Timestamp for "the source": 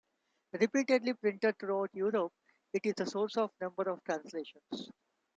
2.97-3.37